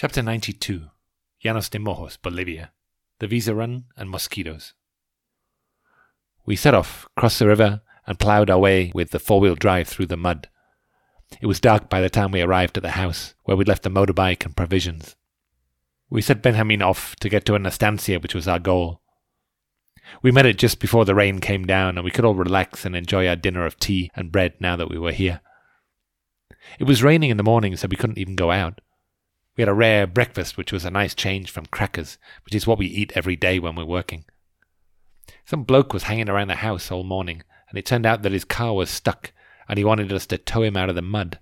[0.00, 0.90] Chapter 92
[1.44, 2.70] Llanos de Moxos, Bolivia.
[3.18, 4.72] The Visa Run and Mosquitoes.
[6.46, 9.88] We set off, crossed the river, and ploughed our way with the four wheel drive
[9.88, 10.48] through the mud.
[11.40, 13.90] It was dark by the time we arrived at the house, where we'd left the
[13.90, 15.16] motorbike and provisions.
[16.08, 19.02] We set Benjamin off to get to an estancia, which was our goal.
[20.22, 22.94] We met it just before the rain came down, and we could all relax and
[22.94, 25.40] enjoy our dinner of tea and bread now that we were here.
[26.78, 28.80] It was raining in the morning, so we couldn't even go out.
[29.58, 32.78] We had a rare breakfast, which was a nice change from crackers, which is what
[32.78, 34.24] we eat every day when we're working.
[35.44, 38.44] Some bloke was hanging around the house all morning, and it turned out that his
[38.44, 39.32] car was stuck,
[39.68, 41.40] and he wanted us to tow him out of the mud.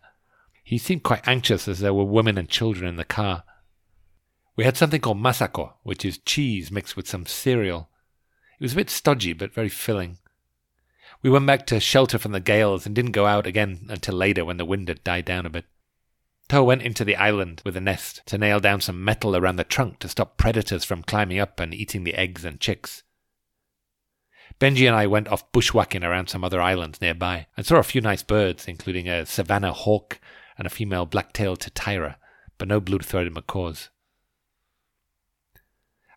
[0.65, 3.45] He seemed quite anxious as there were women and children in the car.
[4.57, 7.91] We had something called masaco, which is cheese mixed with some cereal.
[8.59, 10.17] It was a bit stodgy, but very filling.
[11.21, 14.43] We went back to shelter from the gales and didn't go out again until later
[14.43, 15.67] when the wind had died down a bit.
[16.49, 19.65] Toa went into the island with a nest to nail down some metal around the
[19.65, 23.03] trunk to stop predators from climbing up and eating the eggs and chicks.
[24.61, 28.01] Benji and I went off bushwhacking around some other islands nearby and saw a few
[28.01, 30.21] nice birds, including a savannah hawk
[30.57, 32.17] and a female black-tailed tityra,
[32.59, 33.91] but no blue-throated macaws.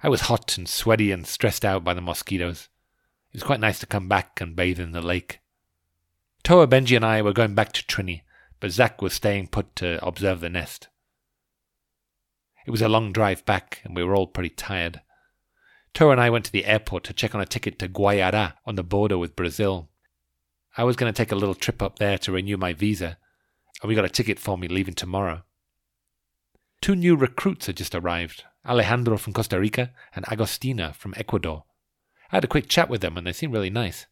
[0.01, 2.69] I was hot and sweaty and stressed out by the mosquitoes.
[3.31, 5.39] It was quite nice to come back and bathe in the lake.
[6.43, 8.21] Toa, Benji, and I were going back to Trini,
[8.59, 10.87] but Zack was staying put to observe the nest.
[12.65, 15.01] It was a long drive back, and we were all pretty tired.
[15.93, 18.75] Toa and I went to the airport to check on a ticket to Guayara on
[18.75, 19.89] the border with Brazil.
[20.77, 23.17] I was going to take a little trip up there to renew my visa,
[23.81, 25.43] and we got a ticket for me leaving tomorrow.
[26.81, 31.63] Two new recruits had just arrived Alejandro from Costa Rica and Agostina from Ecuador.
[32.31, 34.05] I had a quick chat with them, and they seemed really nice.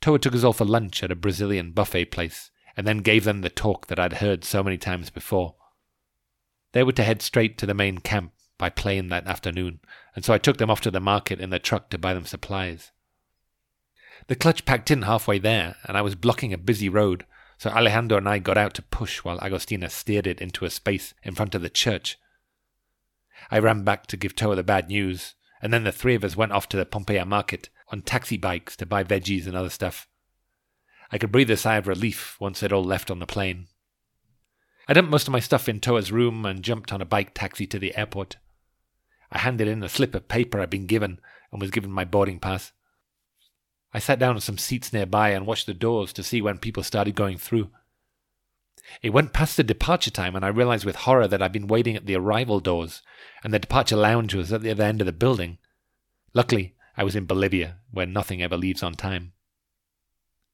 [0.00, 3.40] Toa took us all for lunch at a Brazilian buffet place, and then gave them
[3.40, 5.56] the talk that I'd heard so many times before.
[6.70, 9.80] They were to head straight to the main camp by plane that afternoon,
[10.14, 12.24] and so I took them off to the market in the truck to buy them
[12.24, 12.92] supplies.
[14.28, 17.26] The clutch packed in halfway there, and I was blocking a busy road,
[17.58, 21.14] so Alejandro and I got out to push while Agostina steered it into a space
[21.24, 22.16] in front of the church.
[23.50, 26.36] I ran back to give Toa the bad news, and then the three of us
[26.36, 30.06] went off to the Pompeya market on taxi bikes to buy veggies and other stuff.
[31.10, 33.68] I could breathe a sigh of relief once they'd all left on the plane.
[34.86, 37.66] I dumped most of my stuff in Toa's room and jumped on a bike taxi
[37.66, 38.36] to the airport.
[39.30, 41.20] I handed in a slip of paper I'd been given
[41.52, 42.72] and was given my boarding pass.
[43.92, 46.82] I sat down on some seats nearby and watched the doors to see when people
[46.82, 47.70] started going through.
[49.02, 51.96] It went past the departure time, and I realized with horror that I'd been waiting
[51.96, 53.02] at the arrival doors,
[53.44, 55.58] and the departure lounge was at the other end of the building.
[56.32, 59.32] Luckily, I was in Bolivia, where nothing ever leaves on time.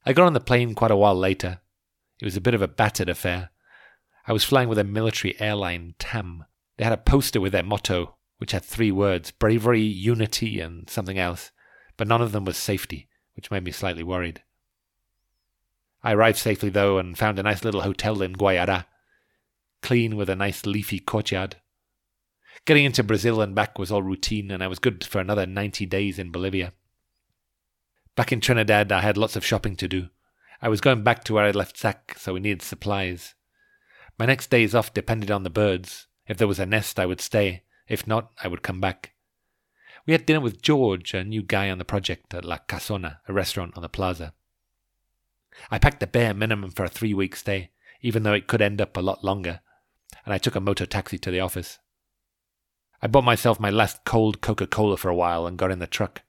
[0.06, 1.60] I got on the plane quite a while later.
[2.20, 3.50] It was a bit of a battered affair.
[4.26, 6.44] I was flying with a military airline, TAM.
[6.76, 11.18] They had a poster with their motto, which had three words bravery, unity, and something
[11.18, 11.50] else,
[11.96, 14.42] but none of them was safety, which made me slightly worried.
[16.02, 18.84] I arrived safely, though, and found a nice little hotel in Guayara,
[19.80, 21.56] clean with a nice leafy courtyard.
[22.66, 25.86] Getting into Brazil and back was all routine, and I was good for another 90
[25.86, 26.72] days in Bolivia.
[28.16, 30.08] Back in Trinidad, I had lots of shopping to do.
[30.62, 33.34] I was going back to where I left Zack, so we needed supplies.
[34.18, 36.06] My next days off depended on the birds.
[36.28, 37.64] If there was a nest, I would stay.
[37.88, 39.14] If not, I would come back.
[40.06, 43.32] We had dinner with George, a new guy on the project at La Casona, a
[43.32, 44.32] restaurant on the plaza.
[45.70, 47.70] I packed the bare minimum for a three week stay,
[48.00, 49.60] even though it could end up a lot longer,
[50.24, 51.78] and I took a motor taxi to the office.
[53.02, 55.86] I bought myself my last cold Coca Cola for a while and got in the
[55.86, 56.22] truck.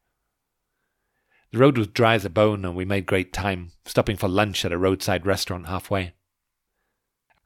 [1.55, 4.65] The road was dry as a bone, and we made great time, stopping for lunch
[4.65, 6.11] at a roadside restaurant halfway.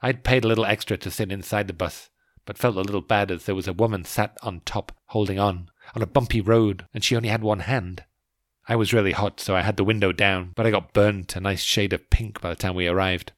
[0.02, 2.09] I'd paid a little extra to sit inside the bus,
[2.44, 5.70] but felt a little bad as there was a woman sat on top, holding on,
[5.94, 8.03] on a bumpy road, and she only had one hand.
[8.67, 11.40] I was really hot, so I had the window down, but I got burnt a
[11.40, 13.34] nice shade of pink by the time we arrived.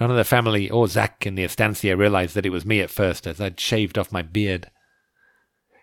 [0.00, 2.88] None of the family or Zack in the estancia realized that it was me at
[2.88, 4.70] first, as I'd shaved off my beard.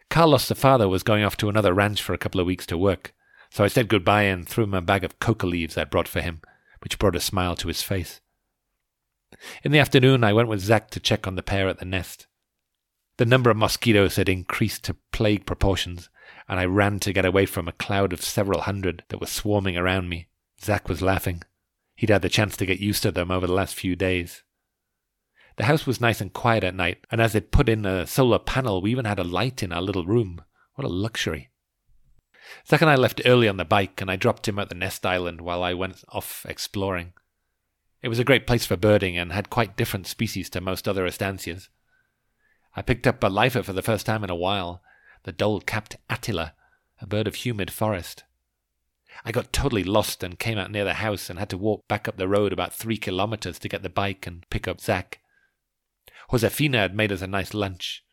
[0.09, 2.75] Carlos, the father, was going off to another ranch for a couple of weeks to
[2.75, 3.13] work,
[3.49, 6.21] so I said goodbye and threw him a bag of coca leaves I'd brought for
[6.21, 6.41] him,
[6.81, 8.21] which brought a smile to his face.
[9.63, 12.27] In the afternoon, I went with Zack to check on the pair at the nest.
[13.17, 16.09] The number of mosquitoes had increased to plague proportions,
[16.47, 19.77] and I ran to get away from a cloud of several hundred that was swarming
[19.77, 20.27] around me.
[20.63, 21.43] Zack was laughing.
[21.95, 24.43] He'd had the chance to get used to them over the last few days.
[25.57, 28.39] The house was nice and quiet at night, and as they'd put in a solar
[28.39, 30.41] panel, we even had a light in our little room.
[30.75, 31.49] What a luxury.
[32.67, 35.05] Zack and I left early on the bike, and I dropped him at the nest
[35.05, 37.13] island while I went off exploring.
[38.01, 41.05] It was a great place for birding and had quite different species to most other
[41.05, 41.67] estancias.
[42.75, 44.81] I picked up a lifer for the first time in a while,
[45.23, 46.53] the dull capped Attila,
[47.01, 48.23] a bird of humid forest.
[49.25, 52.07] I got totally lost and came out near the house and had to walk back
[52.07, 55.19] up the road about three kilometers to get the bike and pick up Zack.
[56.31, 58.03] Josefina had made us a nice lunch.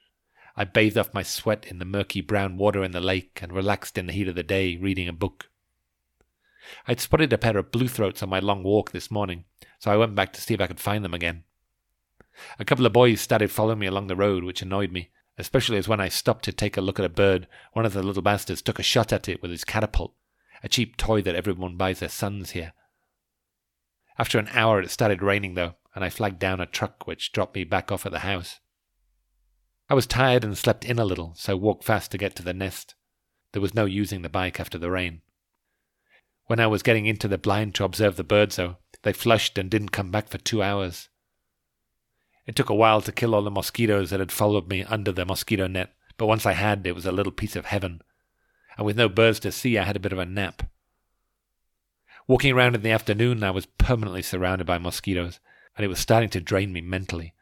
[0.57, 3.99] I bathed off my sweat in the murky brown water in the lake and relaxed
[3.99, 5.51] in the heat of the day reading a book.
[6.89, 9.45] I'd spotted a pair of blue throats on my long walk this morning,
[9.79, 11.45] so I went back to see if I could find them again.
[12.59, 15.89] A couple of boys started following me along the road, which annoyed me, especially as
[15.89, 18.63] when I stopped to take a look at a bird, one of the little bastards
[18.63, 20.15] took a shot at it with his catapult,
[20.63, 22.73] a cheap toy that everyone buys their sons here.
[24.19, 27.55] After an hour, it started raining, though, and I flagged down a truck which dropped
[27.55, 28.61] me back off at the house.
[29.89, 32.53] I was tired and slept in a little, so walked fast to get to the
[32.53, 32.95] nest.
[33.53, 35.23] There was no using the bike after the rain.
[36.47, 39.71] When I was getting into the blind to observe the birds, though, they flushed and
[39.71, 41.09] didn't come back for two hours.
[42.47, 45.25] It took a while to kill all the mosquitoes that had followed me under the
[45.25, 48.03] mosquito net, but once I had, it was a little piece of heaven.
[48.77, 50.69] And with no birds to see, I had a bit of a nap.
[52.29, 55.39] Walking around in the afternoon, I was permanently surrounded by mosquitoes,
[55.77, 57.35] and it was starting to drain me mentally.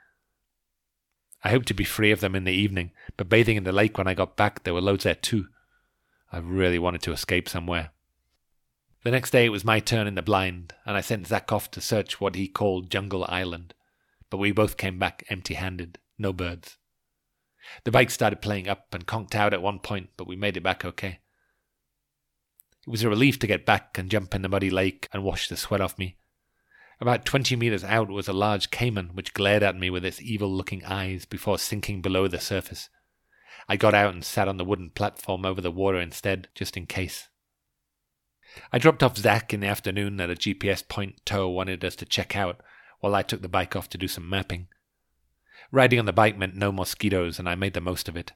[1.44, 3.98] I hoped to be free of them in the evening, but bathing in the lake
[3.98, 5.48] when I got back, there were loads there too.
[6.32, 7.90] I really wanted to escape somewhere.
[9.04, 11.70] The next day it was my turn in the blind, and I sent Zack off
[11.72, 13.74] to search what he called Jungle Island.
[14.30, 16.78] But we both came back empty handed, no birds.
[17.84, 20.62] The bike started playing up and conked out at one point, but we made it
[20.62, 21.20] back okay.
[22.86, 25.48] It was a relief to get back and jump in the muddy lake and wash
[25.48, 26.16] the sweat off me.
[27.00, 30.50] About twenty meters out was a large caiman which glared at me with its evil
[30.50, 32.88] looking eyes before sinking below the surface.
[33.68, 36.86] I got out and sat on the wooden platform over the water instead, just in
[36.86, 37.28] case.
[38.72, 42.04] I dropped off Zach in the afternoon at a GPS point Toa wanted us to
[42.04, 42.60] check out,
[43.00, 44.68] while I took the bike off to do some mapping.
[45.72, 48.32] Riding on the bike meant no mosquitoes, and I made the most of it.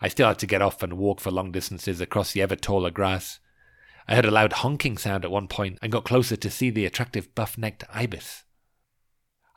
[0.00, 2.90] I still had to get off and walk for long distances across the ever taller
[2.90, 3.40] grass,
[4.08, 6.86] I heard a loud honking sound at one point and got closer to see the
[6.86, 8.44] attractive buff necked ibis.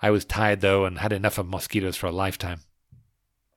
[0.01, 2.61] I was tired though and had enough of mosquitoes for a lifetime.